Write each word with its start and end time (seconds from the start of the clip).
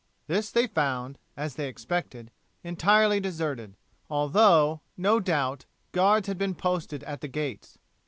This 0.25 0.49
they 0.49 0.65
found, 0.65 1.19
as 1.37 1.53
they 1.53 1.67
expected, 1.67 2.31
entirely 2.63 3.19
deserted, 3.19 3.75
although, 4.09 4.81
no 4.97 5.19
doubt, 5.19 5.65
guards 5.91 6.27
had 6.27 6.39
been 6.39 6.55
posted 6.55 7.03
at 7.03 7.21
the 7.21 7.27
gates. 7.27 7.77